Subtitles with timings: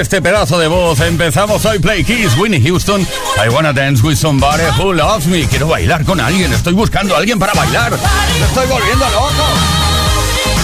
[0.00, 3.00] este pedazo de voz empezamos hoy Play Kiss, Winnie Houston.
[3.02, 5.44] I wanna dance with somebody who loves me.
[5.46, 7.92] Quiero bailar con alguien, estoy buscando a alguien para bailar.
[7.92, 9.44] Me estoy volviendo loco.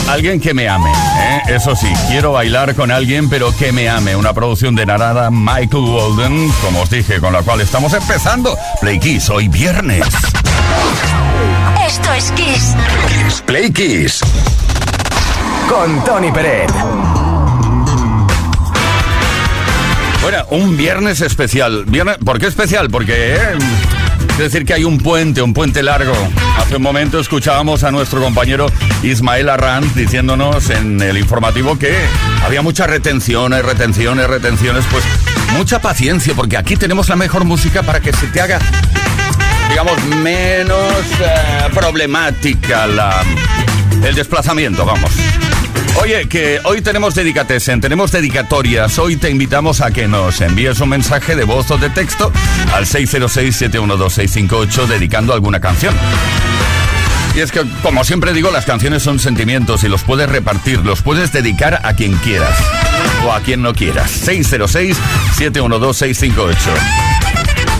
[0.08, 1.42] Alguien que me ame, ¿eh?
[1.48, 4.14] eso sí, quiero bailar con alguien, pero que me ame.
[4.14, 8.56] Una producción de Narada Michael Walden, como os dije, con la cual estamos empezando.
[8.80, 10.06] Play Kiss, hoy viernes.
[11.84, 12.74] Esto es Kiss.
[13.08, 14.20] Kiss Play Kiss.
[15.68, 17.23] Con Tony Peret.
[20.24, 21.84] Bueno, un viernes especial.
[21.84, 22.88] Viernes, ¿Por qué especial?
[22.88, 23.34] Porque...
[23.34, 23.58] Eh,
[24.30, 26.14] es decir, que hay un puente, un puente largo.
[26.56, 28.66] Hace un momento escuchábamos a nuestro compañero
[29.02, 31.94] Ismael Arranz diciéndonos en el informativo que
[32.42, 34.86] había muchas retenciones, retenciones, retenciones.
[34.90, 35.04] Pues
[35.52, 38.58] mucha paciencia, porque aquí tenemos la mejor música para que se te haga,
[39.68, 43.22] digamos, menos eh, problemática la,
[44.02, 45.12] el desplazamiento, vamos.
[46.00, 48.98] Oye, que hoy tenemos dedicatesen, tenemos dedicatorias.
[48.98, 52.32] Hoy te invitamos a que nos envíes un mensaje de voz o de texto
[52.74, 55.94] al 606-712-658 dedicando alguna canción.
[57.34, 61.02] Y es que, como siempre digo, las canciones son sentimientos y los puedes repartir, los
[61.02, 62.56] puedes dedicar a quien quieras
[63.26, 64.28] o a quien no quieras.
[64.28, 66.54] 606-712-658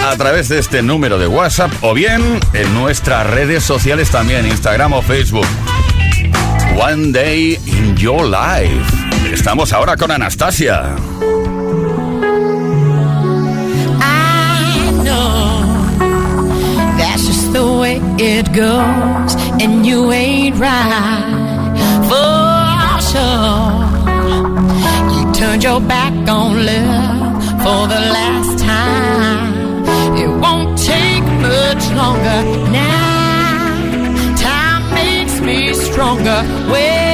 [0.02, 2.22] a través de este número de WhatsApp o bien
[2.52, 5.46] en nuestras redes sociales también, Instagram o Facebook.
[6.76, 8.90] One Day in Your Life.
[9.32, 10.96] Estamos ahora con Anastasia.
[14.00, 15.62] I know
[16.98, 21.74] that's just the way it goes, and you ain't right
[22.10, 23.84] for sure.
[25.14, 29.84] You turned your back on love for the last time.
[30.16, 32.93] It won't take much longer now
[35.94, 36.42] stronger.
[36.72, 37.13] Well,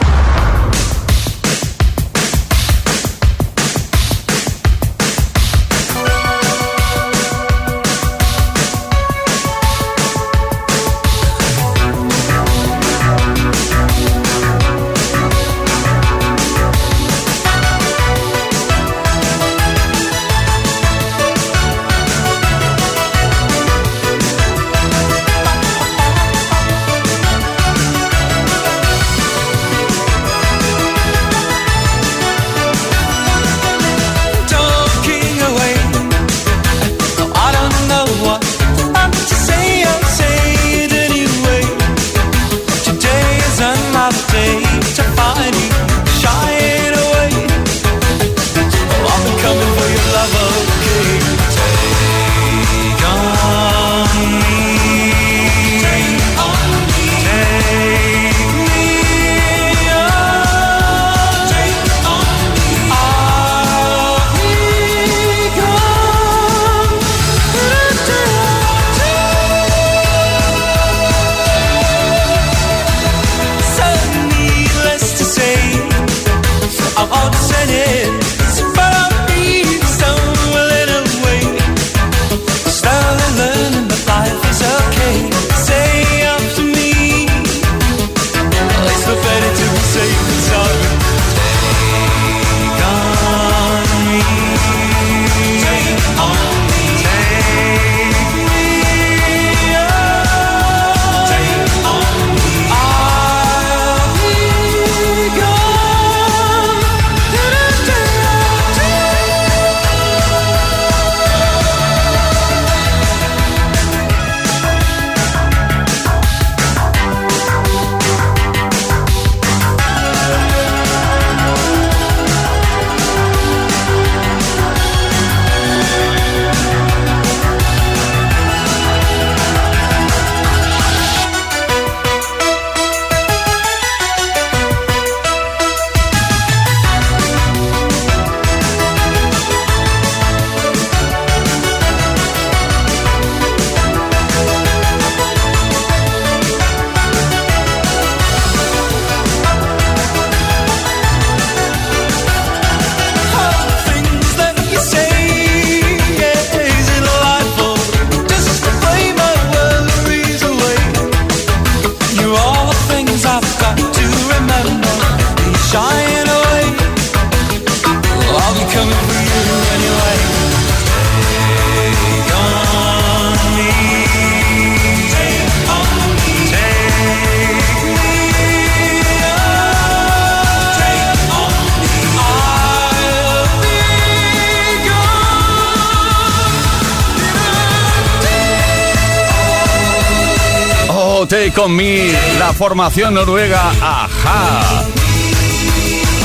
[191.61, 194.83] So Take On Me, la formación noruega Aja.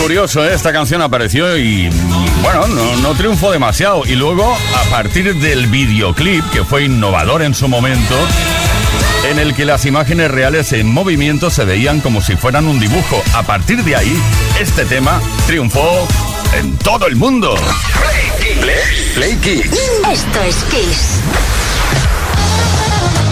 [0.01, 0.55] Curioso, ¿eh?
[0.55, 1.91] esta canción apareció y
[2.43, 4.07] bueno, no, no triunfó demasiado.
[4.07, 8.15] Y luego, a partir del videoclip, que fue innovador en su momento,
[9.29, 13.23] en el que las imágenes reales en movimiento se veían como si fueran un dibujo.
[13.35, 14.23] A partir de ahí,
[14.59, 16.09] este tema triunfó
[16.55, 17.55] en todo el mundo.
[19.15, 19.79] Play Kids.
[20.11, 21.21] Esto es Kiss.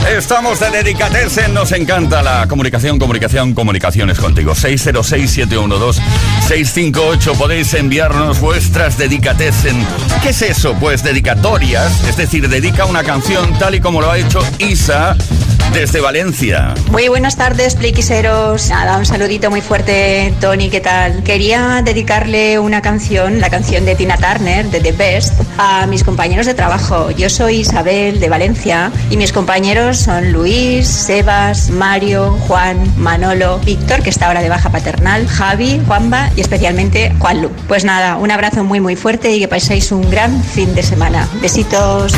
[0.08, 4.52] Estamos de Dedicatessen, nos encanta la comunicación, comunicación, comunicaciones contigo.
[4.52, 9.82] 606-712-658, podéis enviarnos vuestras Dedicatessen.
[10.22, 10.74] ¿Qué es eso?
[10.74, 15.16] Pues dedicatorias, es decir, dedica una canción tal y como lo ha hecho Isa
[15.72, 16.74] desde Valencia.
[16.90, 18.68] Muy buenas tardes, pliquiseros.
[18.68, 21.22] Nada, un saludito muy fuerte, Tony, ¿qué tal?
[21.24, 26.46] Quería dedicarle una canción, la canción de Tina Turner, de The Best, a mis compañeros
[26.46, 27.10] de trabajo.
[27.10, 34.02] Yo soy Isabel de Valencia y mis compañeros son Luis, Sebas, Mario, Juan, Manolo, Víctor,
[34.02, 37.50] que está ahora de baja paternal, Javi, Juanba y especialmente Juanlu.
[37.68, 41.28] Pues nada, un abrazo muy muy fuerte y que paséis un gran fin de semana.
[41.40, 42.14] Besitos.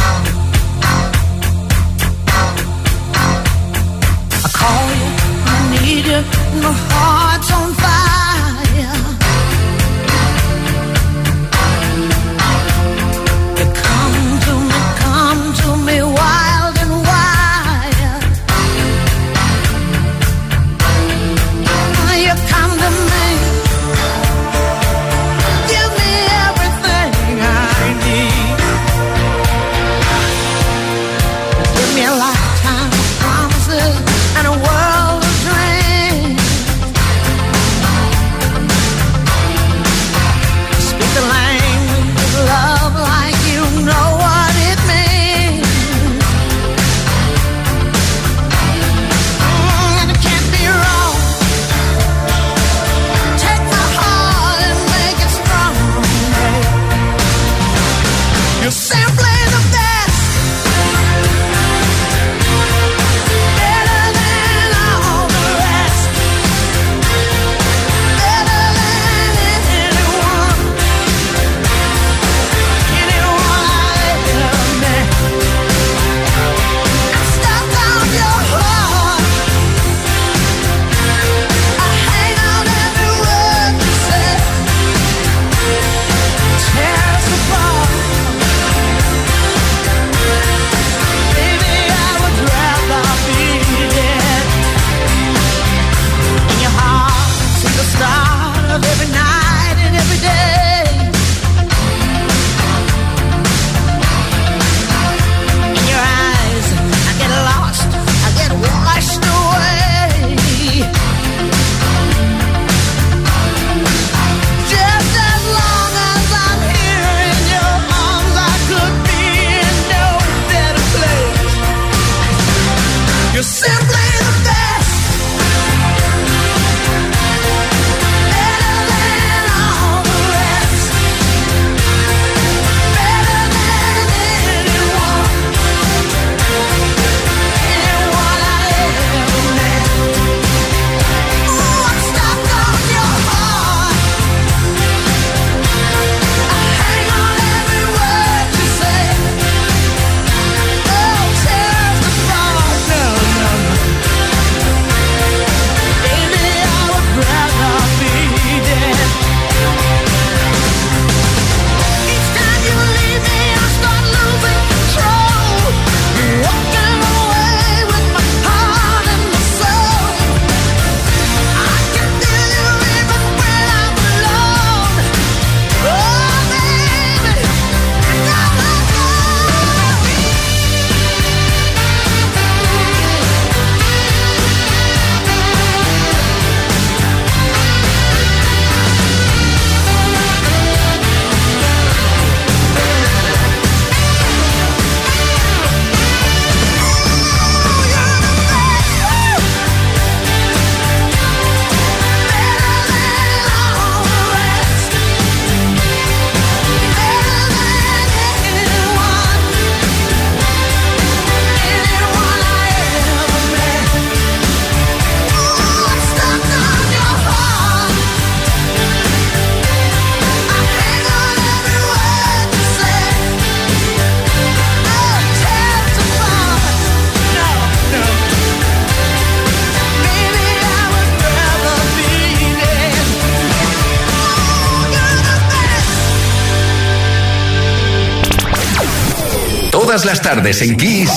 [239.97, 241.11] Todas las tardes en Kiss.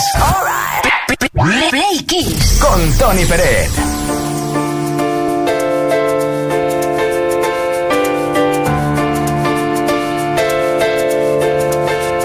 [1.69, 2.59] Play Kiss.
[2.61, 3.69] Con Tony Pérez.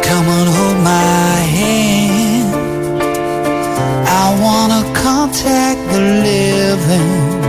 [0.00, 2.54] Come on, hold my hand.
[4.06, 7.40] I wanna contact the living.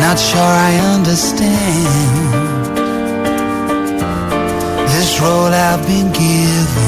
[0.00, 2.18] Not sure I understand
[4.88, 6.87] this role I've been given.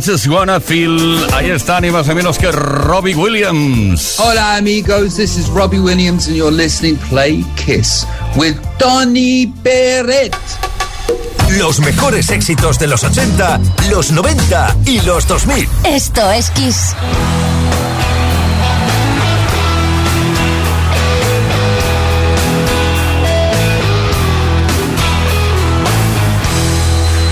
[0.00, 1.26] just wanna feel.
[1.34, 4.18] Ahí está, ni más o menos que Robbie Williams.
[4.18, 10.34] Hola amigos, this is Robbie Williams and you're listening Play Kiss with Tony Peret.
[11.58, 13.60] Los mejores éxitos de los 80,
[13.90, 15.68] los 90 y los 2000.
[15.84, 16.94] Esto es Kiss.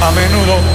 [0.00, 0.67] A menudo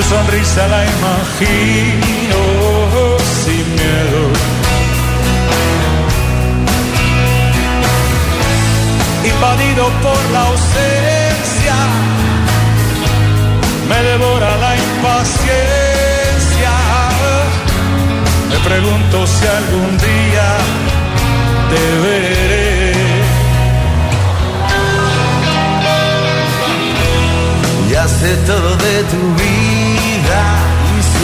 [0.00, 2.40] Tu sonrisa la imagino
[3.42, 4.22] sin miedo.
[9.30, 11.76] Invadido por la ausencia,
[13.90, 16.72] me devora la impaciencia.
[18.48, 20.48] Me pregunto si algún día
[21.70, 22.94] te veré.
[27.90, 29.59] Ya sé todo de tu vida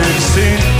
[0.00, 0.79] medicine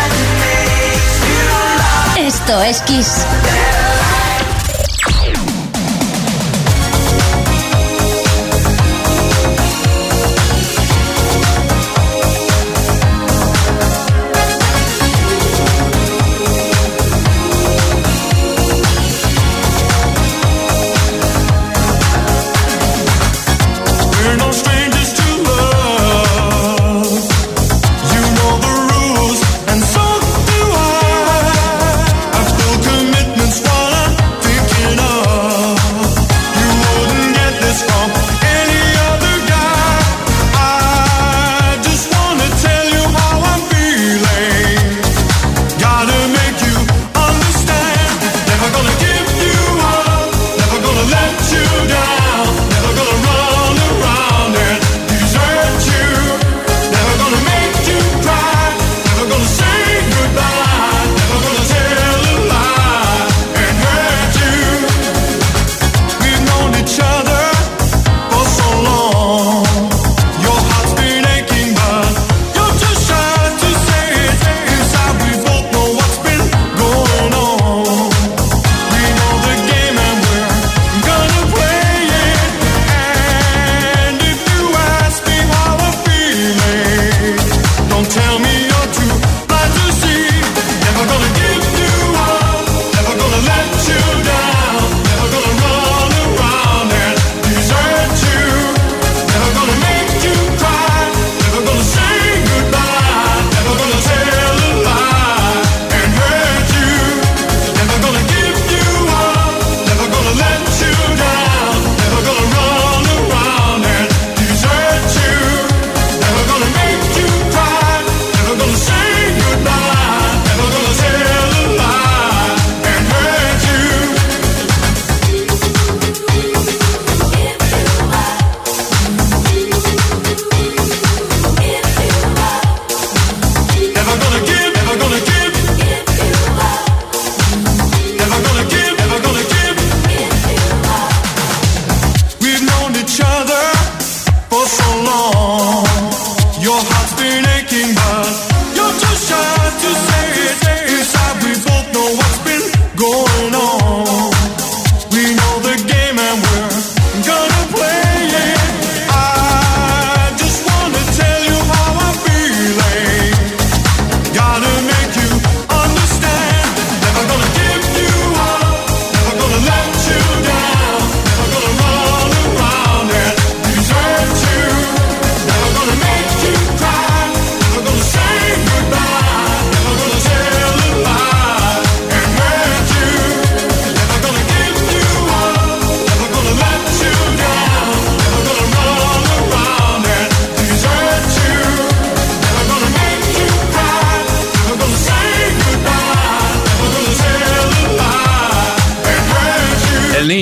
[2.59, 4.00] Esto.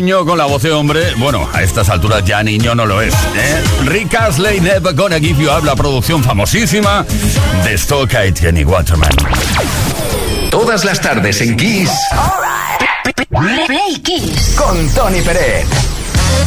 [0.01, 3.13] Niño con la voz de hombre, bueno, a estas alturas ya niño no lo es.
[3.13, 3.63] ¿eh?
[3.83, 7.05] Rick Astley, Never Gonna Give You Up, la producción famosísima
[7.65, 9.11] de Stoka y Jenny Waterman.
[10.49, 11.91] Todas las tardes en Kiss
[13.67, 14.55] Play Kiss.
[14.55, 15.67] con Tony Pérez.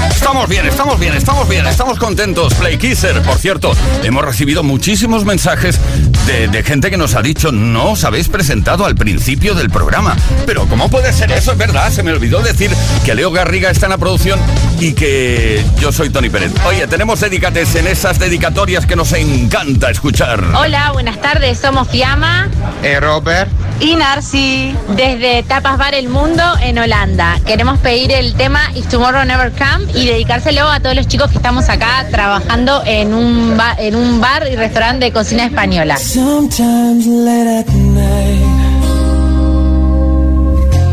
[0.08, 2.54] Estamos bien, estamos bien, estamos bien, estamos contentos.
[2.54, 5.78] Play Kisser, por cierto, hemos recibido muchísimos mensajes
[6.26, 10.16] de, de gente que nos ha dicho no os habéis presentado al principio del programa.
[10.46, 11.52] Pero ¿cómo puede ser eso?
[11.52, 12.70] Es verdad, se me olvidó decir
[13.04, 14.38] que Leo Garriga está en la producción
[14.80, 16.52] y que yo soy Tony Pérez.
[16.66, 20.42] Oye, tenemos dedicates en esas dedicatorias que nos encanta escuchar.
[20.54, 22.48] Hola, buenas tardes, somos Fiamma
[22.82, 23.50] Eh, Robert,
[23.82, 27.38] y Narci desde Tapas Bar El Mundo en Holanda.
[27.44, 31.36] Queremos pedir el tema If Tomorrow Never Come y dedicárselo a todos los chicos que
[31.38, 35.96] estamos acá trabajando en un, ba- en un bar y restaurante de cocina española.
[35.96, 38.46] Sometimes late at night,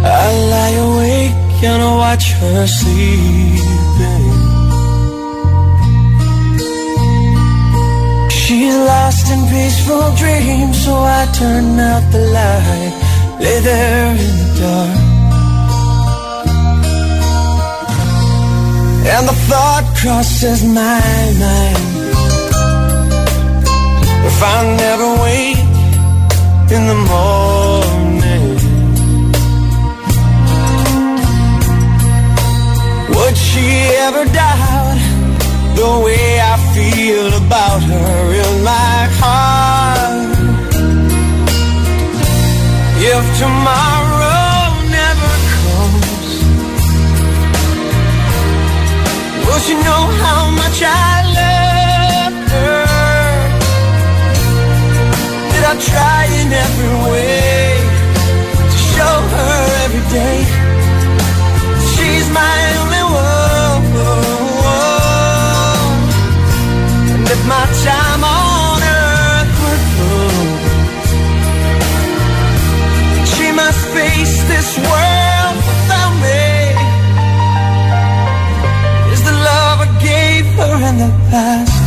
[0.04, 4.09] I lie awake and watch her sleeping.
[8.86, 12.94] Lost in peaceful dreams, so I turn out the light,
[13.40, 15.10] lay there in the dark.
[19.14, 21.02] And the thought crosses my
[21.46, 21.88] mind.
[24.30, 25.64] If I never wake
[26.76, 28.48] in the morning,
[33.16, 33.66] would she
[34.06, 34.99] ever doubt
[35.80, 40.38] the way I feel about her in my heart?
[43.12, 44.60] If tomorrow
[44.98, 46.28] never comes,
[49.46, 52.84] will she know how much I love her?
[55.52, 57.68] Did I try in every way
[58.72, 60.40] to show her every day
[61.92, 62.89] she's my
[67.48, 70.50] My time on earth were through,
[73.34, 76.46] she must face this world without me.
[79.14, 81.78] Is the love I gave her in the past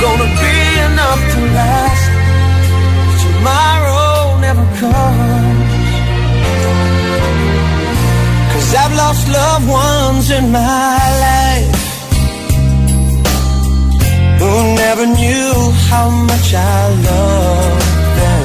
[0.00, 0.56] gonna be
[0.88, 2.16] enough to last?
[3.46, 5.70] tomorrow never comes.
[8.52, 11.45] Cause I've lost loved ones in my life
[14.40, 14.50] who
[14.82, 15.52] never knew
[15.90, 17.86] how much I loved
[18.18, 18.44] them.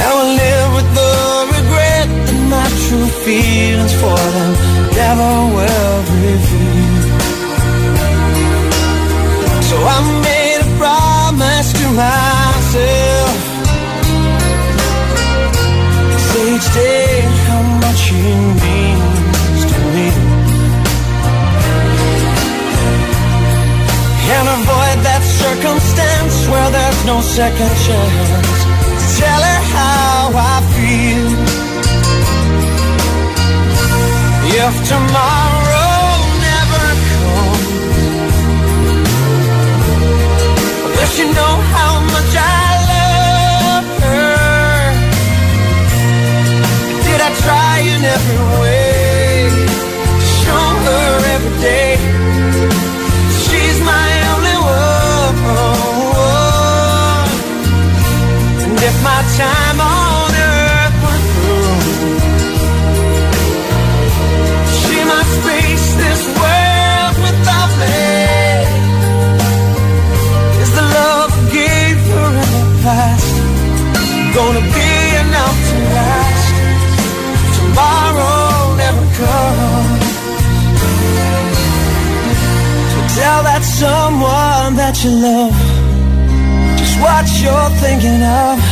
[0.00, 1.14] Now I live with the
[1.56, 4.52] regret that my true feelings for them
[5.00, 6.61] never will reveal.
[25.54, 28.64] Circumstance where there's no second chance.
[29.18, 31.28] Tell her how I feel.
[34.64, 36.00] If tomorrow
[36.48, 37.64] never comes.
[40.96, 44.34] Does she know how much I love her?
[47.06, 49.50] Did I try in every way
[50.20, 52.11] to show her every day?
[58.84, 61.78] If my time on earth were through,
[64.80, 68.02] she must face this world without me.
[70.62, 73.32] Is the love I gave her in the past
[74.36, 74.92] gonna be
[75.24, 76.46] enough to last?
[77.58, 80.06] Tomorrow never comes.
[82.92, 85.56] So tell that someone that you love
[86.78, 88.71] just what you're thinking of.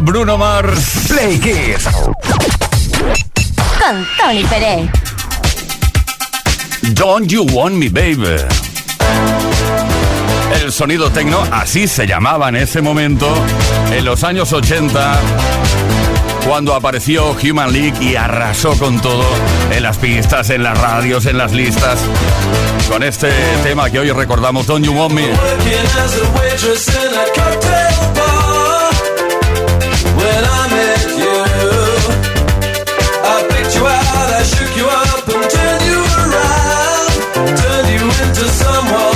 [0.00, 1.84] Bruno Mars, Play Kiss.
[3.78, 4.90] Con Tony Pérez.
[6.94, 8.36] Don't You Want Me Baby.
[10.62, 13.32] El sonido tecno, así se llamaba en ese momento,
[13.90, 15.18] en los años 80,
[16.46, 19.24] cuando apareció Human League y arrasó con todo
[19.72, 21.98] en las pistas, en las radios, en las listas,
[22.88, 23.30] con este
[23.62, 25.28] tema que hoy recordamos, Don't You Want Me.
[38.58, 39.07] someone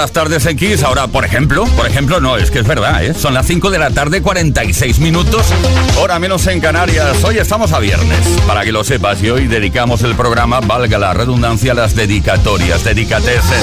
[0.00, 0.82] las tardes Kiss.
[0.82, 3.12] Ahora, por ejemplo, por ejemplo, no, es que es verdad, ¿eh?
[3.12, 5.44] Son las 5 de la tarde, 46 minutos,
[5.98, 7.22] hora menos en Canarias.
[7.22, 11.12] Hoy estamos a viernes, para que lo sepas, y hoy dedicamos el programa, valga la
[11.12, 13.60] redundancia, a las dedicatorias, dedicatesen.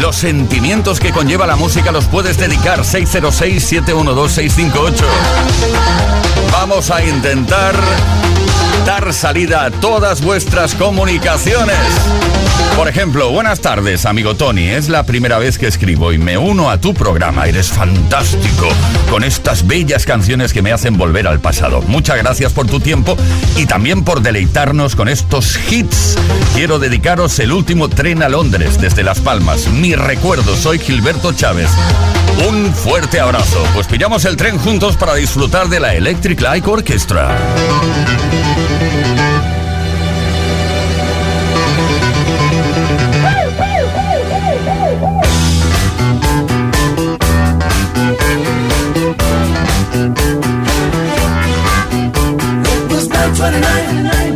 [0.00, 5.02] Los sentimientos que conlleva la música los puedes dedicar 606-712-658.
[6.52, 7.74] Vamos a intentar
[8.86, 11.76] dar salida a todas vuestras comunicaciones.
[12.76, 14.68] Por ejemplo, buenas tardes, amigo Tony.
[14.68, 17.46] Es la primera vez que escribo y me uno a tu programa.
[17.46, 18.68] Eres fantástico
[19.10, 21.80] con estas bellas canciones que me hacen volver al pasado.
[21.88, 23.16] Muchas gracias por tu tiempo
[23.56, 26.16] y también por deleitarnos con estos hits.
[26.54, 29.68] Quiero dedicaros el último tren a Londres desde Las Palmas.
[29.68, 31.70] Mi recuerdo, soy Gilberto Chávez.
[32.46, 33.64] Un fuerte abrazo.
[33.72, 37.38] Pues pillamos el tren juntos para disfrutar de la Electric Light Orchestra.
[53.36, 54.34] It was 929,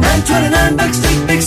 [0.00, 1.40] 929 Backstreet Big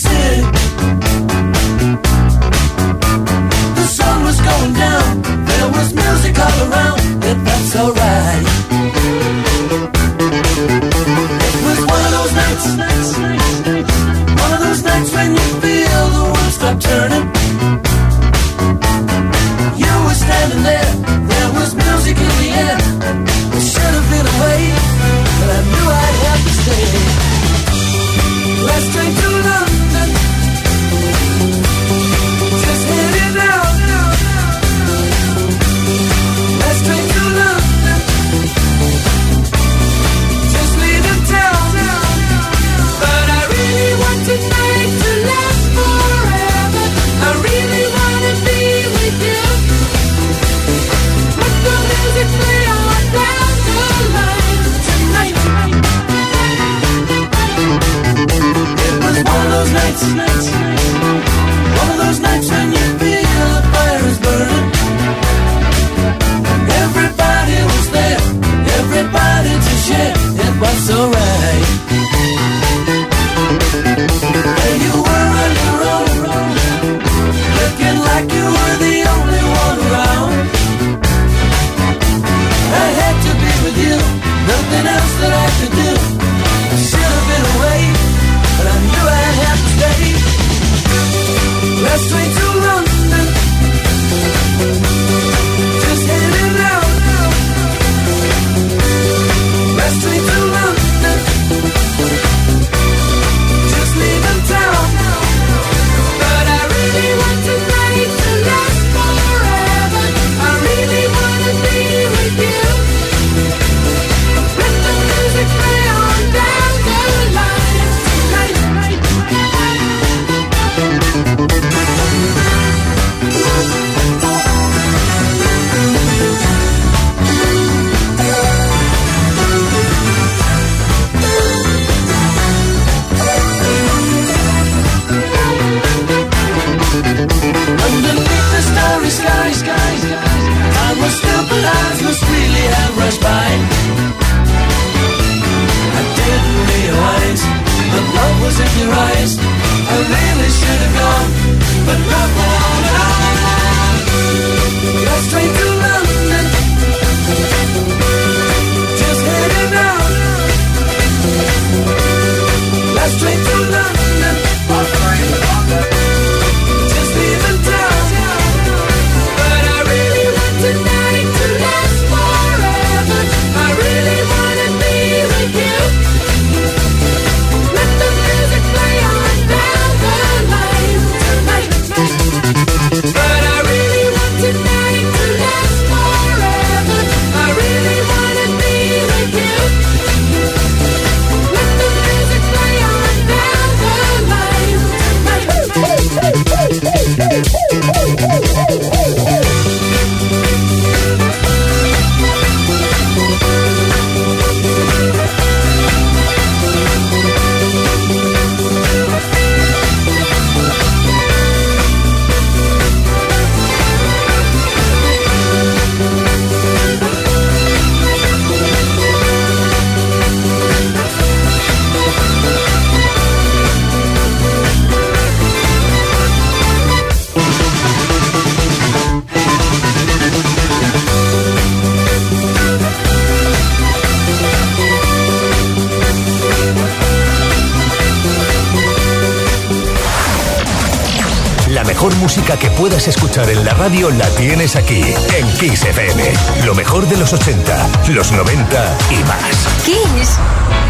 [242.35, 245.03] música que puedas escuchar en la radio la tienes aquí,
[245.37, 246.23] en Kiss FM.
[246.65, 249.67] Lo mejor de los 80, los 90 y más.
[249.85, 250.39] Kiss.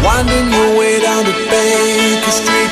[0.02, 2.70] Winding your way down to Baker Street.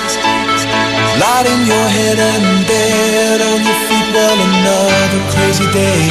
[1.21, 4.15] Lighting your head and dead on your feet.
[4.15, 6.09] Well, another crazy day.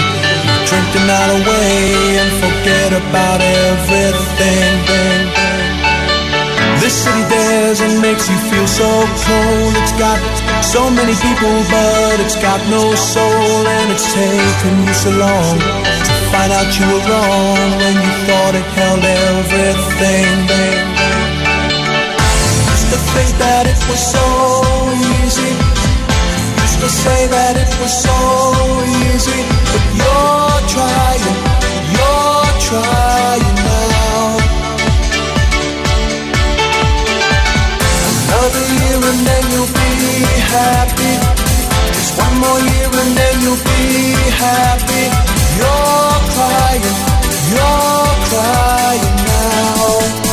[0.67, 4.85] Drink the night away and forget about everything.
[4.85, 5.40] Bang, bang.
[6.81, 8.89] This city dares and makes you feel so
[9.29, 9.73] cold.
[9.77, 10.17] It's got
[10.65, 13.67] so many people, but it's got no soul.
[13.69, 18.53] And it's taken you so long to find out you were wrong when you thought
[18.57, 20.33] it held everything.
[22.73, 24.25] Used to think that it was so
[25.21, 25.53] easy.
[26.65, 28.17] Used to say that it was so
[29.05, 29.41] easy.
[29.69, 31.25] But you're trying,
[31.93, 33.60] you're trying
[39.11, 39.91] and then you'll be
[40.55, 41.13] happy.
[41.95, 45.05] Just one more year and then you'll be happy.
[45.59, 46.97] You're crying,
[47.51, 50.30] you're crying now.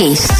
[0.00, 0.39] Kiss.